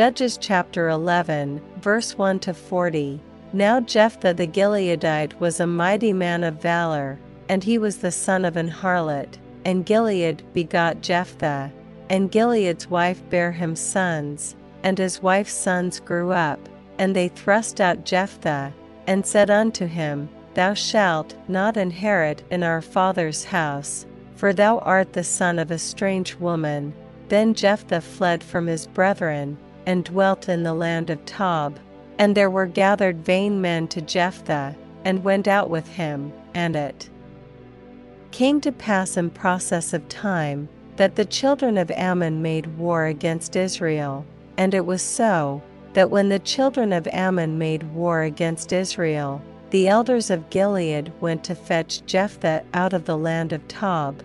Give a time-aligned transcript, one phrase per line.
[0.00, 3.20] Judges chapter 11, verse 1 to 40.
[3.52, 7.18] Now Jephthah the Gileadite was a mighty man of valor,
[7.50, 9.36] and he was the son of an harlot,
[9.66, 11.70] and Gilead begot Jephthah,
[12.08, 16.66] and Gilead's wife bare him sons, and his wife's sons grew up,
[16.98, 18.72] and they thrust out Jephthah,
[19.06, 25.12] and said unto him, Thou shalt not inherit in our father's house, for thou art
[25.12, 26.94] the son of a strange woman.
[27.28, 31.78] Then Jephthah fled from his brethren, and dwelt in the land of Tob.
[32.18, 37.08] And there were gathered vain men to Jephthah, and went out with him, and it
[38.30, 43.56] came to pass in process of time, that the children of Ammon made war against
[43.56, 44.24] Israel.
[44.56, 45.62] And it was so,
[45.94, 51.44] that when the children of Ammon made war against Israel, the elders of Gilead went
[51.44, 54.22] to fetch Jephthah out of the land of Tob.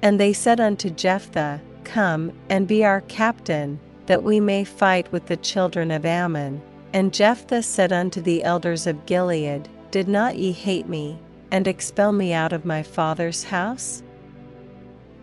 [0.00, 5.26] And they said unto Jephthah, Come and be our captain, that we may fight with
[5.26, 6.60] the children of Ammon.
[6.92, 11.18] And Jephthah said unto the elders of Gilead, Did not ye hate me,
[11.50, 14.02] and expel me out of my father's house?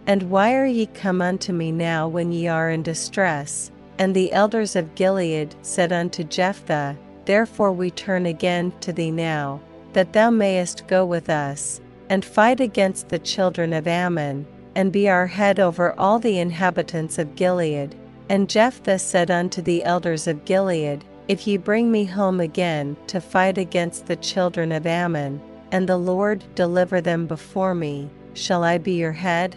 [0.07, 3.71] And why are ye come unto me now when ye are in distress?
[3.99, 9.59] And the elders of Gilead said unto Jephthah, Therefore we turn again to thee now,
[9.93, 15.09] that thou mayest go with us, and fight against the children of Ammon, and be
[15.09, 17.95] our head over all the inhabitants of Gilead.
[18.29, 23.19] And Jephthah said unto the elders of Gilead, If ye bring me home again to
[23.19, 25.41] fight against the children of Ammon,
[25.71, 29.55] and the Lord deliver them before me, shall I be your head?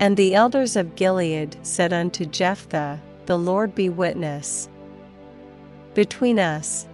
[0.00, 4.68] And the elders of Gilead said unto Jephthah, The Lord be witness
[5.94, 6.86] between us.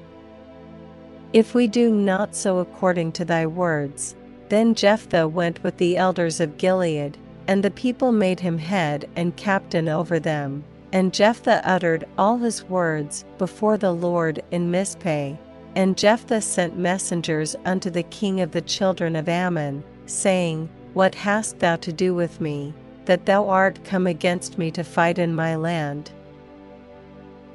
[1.33, 4.15] If we do not so according to thy words,
[4.49, 9.37] then Jephthah went with the elders of Gilead, and the people made him head and
[9.37, 10.65] captain over them.
[10.93, 15.37] And Jephthah uttered all his words before the Lord in Mizpeh.
[15.75, 21.59] And Jephthah sent messengers unto the king of the children of Ammon, saying, What hast
[21.59, 22.73] thou to do with me,
[23.07, 26.13] that thou art come against me to fight in my land?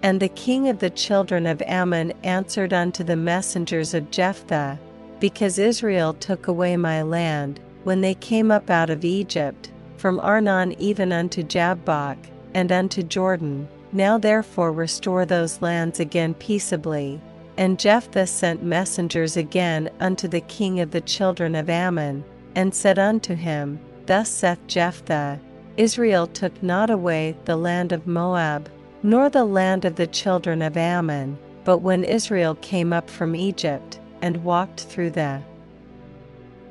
[0.04, 4.78] And the king of the children of Ammon answered unto the messengers of Jephthah,
[5.20, 10.74] Because Israel took away my land, when they came up out of Egypt, from Arnon
[10.80, 12.18] even unto Jabbok,
[12.54, 13.68] and unto Jordan.
[13.92, 17.20] Now therefore restore those lands again peaceably.
[17.58, 22.24] And Jephthah sent messengers again unto the king of the children of Ammon,
[22.56, 25.40] and said unto him, Thus saith Jephthah,
[25.76, 28.70] Israel took not away the land of Moab,
[29.04, 34.00] nor the land of the children of Ammon, but when Israel came up from Egypt,
[34.22, 35.42] and walked through the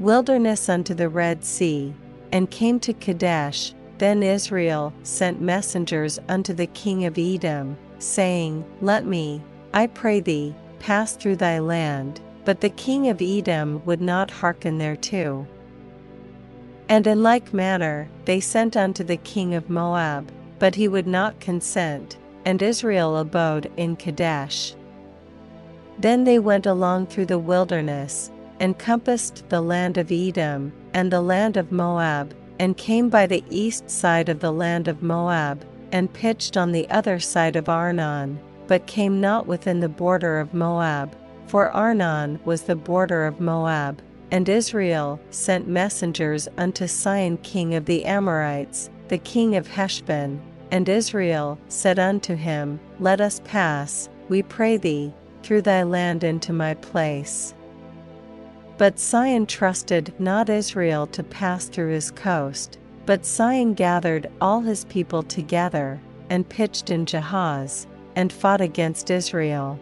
[0.00, 1.94] wilderness unto the Red Sea,
[2.32, 9.04] and came to Kadesh, then Israel sent messengers unto the king of Edom, saying, Let
[9.04, 9.42] me,
[9.74, 12.20] I pray thee, pass through thy land.
[12.44, 15.46] But the king of Edom would not hearken thereto.
[16.88, 21.40] And in like manner they sent unto the king of Moab, but he would not
[21.40, 24.74] consent, and Israel abode in Kadesh.
[25.98, 28.30] Then they went along through the wilderness,
[28.60, 33.44] and compassed the land of Edom, and the land of Moab, and came by the
[33.50, 38.36] east side of the land of Moab, and pitched on the other side of Arnon,
[38.66, 41.14] but came not within the border of Moab,
[41.46, 44.02] for Arnon was the border of Moab.
[44.32, 50.40] And Israel sent messengers unto Sihon king of the Amorites, the king of Heshbon,
[50.72, 56.52] and Israel said unto him, Let us pass, we pray thee, through thy land into
[56.52, 57.54] my place.
[58.78, 64.84] But Sihon trusted not Israel to pass through his coast, but Sihon gathered all his
[64.84, 66.00] people together,
[66.30, 69.80] and pitched in Jahaz, and fought against Israel.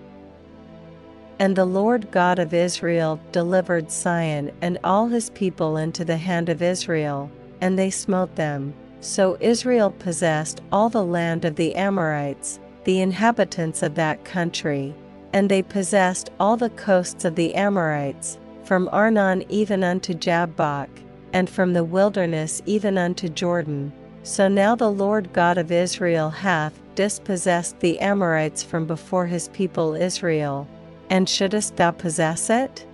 [1.38, 6.48] And the Lord God of Israel delivered Sihon and all his people into the hand
[6.48, 7.30] of Israel,
[7.60, 13.82] and they smote them, so Israel possessed all the land of the Amorites, the inhabitants
[13.82, 14.94] of that country,
[15.34, 20.88] and they possessed all the coasts of the Amorites, from Arnon even unto Jabbok,
[21.32, 23.92] and from the wilderness even unto Jordan.
[24.22, 29.94] So now the Lord God of Israel hath dispossessed the Amorites from before his people
[29.94, 30.66] Israel.
[31.10, 32.84] And shouldest thou possess it?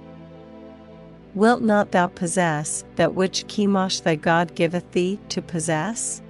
[1.34, 6.20] Wilt not thou possess that which Chemosh thy God giveth thee to possess?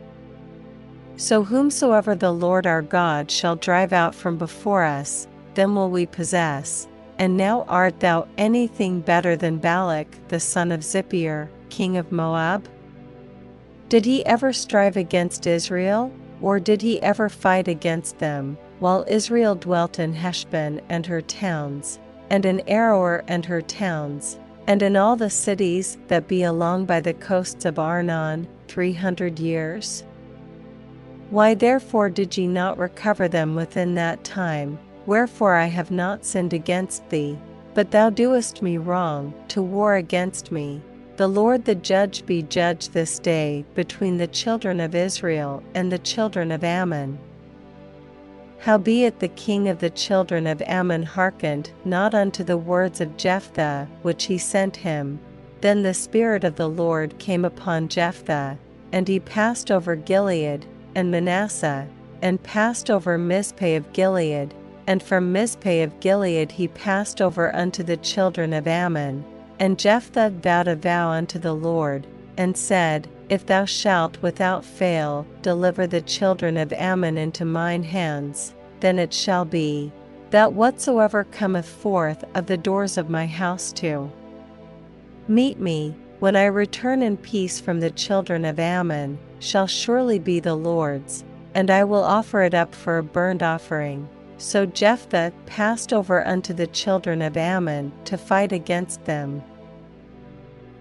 [1.16, 6.06] So whomsoever the Lord our God shall drive out from before us, then will we
[6.06, 6.86] possess.
[7.22, 12.66] And now art thou anything better than Balak the son of Zippor, king of Moab?
[13.88, 16.10] Did he ever strive against Israel?
[16.40, 22.00] or did he ever fight against them, while Israel dwelt in Heshbon and her towns,
[22.28, 26.98] and in Aroer and her towns, and in all the cities that be along by
[26.98, 30.02] the coasts of Arnon, three hundred years?
[31.30, 34.80] Why therefore did ye not recover them within that time?
[35.06, 37.38] Wherefore I have not sinned against thee,
[37.74, 40.80] but thou doest me wrong, to war against me.
[41.16, 45.98] The Lord the judge be judge this day between the children of Israel and the
[45.98, 47.18] children of Ammon.
[48.58, 53.88] Howbeit the king of the children of Ammon hearkened not unto the words of Jephthah
[54.02, 55.18] which he sent him.
[55.60, 58.56] Then the Spirit of the Lord came upon Jephthah,
[58.92, 60.64] and he passed over Gilead,
[60.94, 61.88] and Manasseh,
[62.20, 64.54] and passed over Mizpeh of Gilead,
[64.86, 69.24] and from Mizpeh of Gilead he passed over unto the children of Ammon.
[69.58, 72.06] And Jephthah vowed a vow unto the Lord,
[72.36, 78.54] and said, If thou shalt without fail deliver the children of Ammon into mine hands,
[78.80, 79.92] then it shall be,
[80.30, 84.10] that whatsoever cometh forth of the doors of my house to
[85.28, 90.40] meet me, when I return in peace from the children of Ammon, shall surely be
[90.40, 91.24] the Lord's,
[91.54, 94.08] and I will offer it up for a burnt offering.
[94.42, 99.40] So Jephthah passed over unto the children of Ammon to fight against them.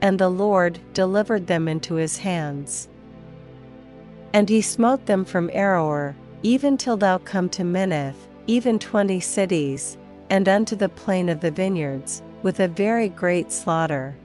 [0.02, 2.90] And the Lord delivered them into his hands.
[4.34, 8.16] And he smote them from Aroer, even till thou come to Minnith,
[8.48, 9.96] even twenty cities,
[10.32, 14.16] and unto the plain of the vineyards, with a very great slaughter.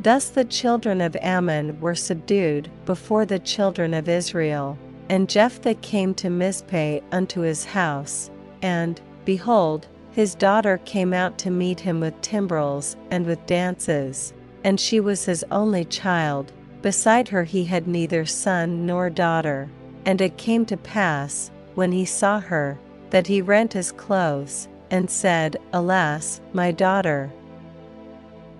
[0.00, 4.78] Thus the children of Ammon were subdued before the children of Israel.
[5.08, 8.30] And Jephthah came to Mizpeh unto his house,
[8.62, 14.32] and, behold, his daughter came out to meet him with timbrels and with dances,
[14.64, 19.68] and she was his only child, beside her he had neither son nor daughter.
[20.06, 22.78] And it came to pass, when he saw her,
[23.10, 27.30] that he rent his clothes, and said, Alas, my daughter!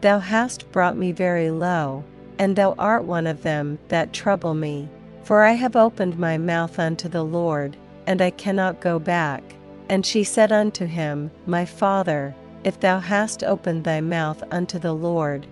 [0.00, 2.04] Thou hast brought me very low,
[2.38, 4.88] and thou art one of them that trouble me.
[5.26, 7.76] For I have opened my mouth unto the Lord,
[8.06, 9.42] and I cannot go back.
[9.88, 12.32] And she said unto him, My father,
[12.62, 15.48] if thou hast opened thy mouth unto the Lord,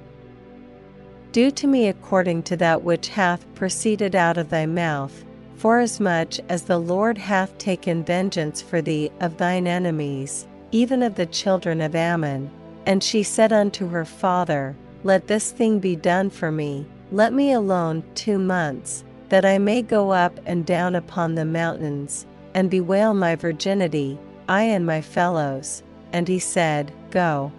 [1.32, 5.24] do to me according to that which hath proceeded out of thy mouth,
[5.56, 11.26] forasmuch as the Lord hath taken vengeance for thee of thine enemies, even of the
[11.26, 12.48] children of Ammon.
[12.86, 17.50] And she said unto her father, Let this thing be done for me, let me
[17.50, 19.02] alone two months
[19.34, 24.16] that I may go up and down upon the mountains, and bewail my virginity,
[24.48, 25.82] I and my fellows.
[26.12, 27.50] And he said, Go.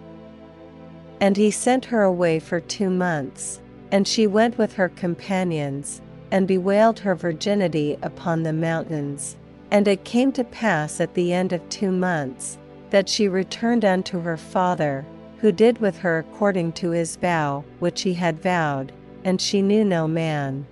[1.20, 3.60] And he sent her away for two months,
[3.92, 6.00] and she went with her companions,
[6.30, 9.36] and bewailed her virginity upon the mountains.
[9.70, 12.56] And it came to pass at the end of two months,
[12.88, 15.04] that she returned unto her father,
[15.40, 18.92] who did with her according to his vow which he had vowed,
[19.24, 20.66] and she knew no man.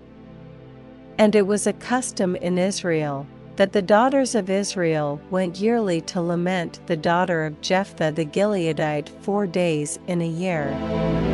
[1.19, 3.27] And it was a custom in Israel
[3.57, 9.09] that the daughters of Israel went yearly to lament the daughter of Jephthah the Gileadite
[9.23, 11.34] four days in a year.